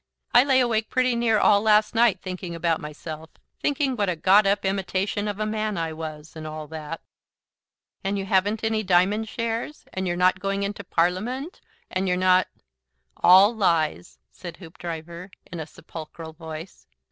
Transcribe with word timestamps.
I 0.33 0.43
lay 0.43 0.59
awake 0.61 0.89
pretty 0.89 1.15
near 1.15 1.37
all 1.37 1.61
last 1.61 1.93
night 1.93 2.23
thinking 2.23 2.55
about 2.55 2.81
myself; 2.81 3.29
thinking 3.59 3.95
what 3.95 4.09
a 4.09 4.15
got 4.15 4.47
up 4.47 4.65
imitation 4.65 5.27
of 5.27 5.39
a 5.39 5.45
man 5.45 5.77
I 5.77 5.93
was, 5.93 6.35
and 6.35 6.47
all 6.47 6.65
that." 6.69 7.01
"And 8.03 8.17
you 8.17 8.25
haven't 8.25 8.63
any 8.63 8.81
diamond 8.81 9.29
shares, 9.29 9.85
and 9.93 10.07
you 10.07 10.15
are 10.15 10.17
not 10.17 10.39
going 10.39 10.63
into 10.63 10.83
Parliament, 10.83 11.61
and 11.91 12.07
you're 12.07 12.17
not" 12.17 12.47
"All 13.31 13.53
Lies," 13.55 14.17
said 14.31 14.57
Hoopdriver, 14.57 15.29
in 15.45 15.59
a 15.59 15.67
sepulchral 15.67 16.33
voice. 16.33 16.87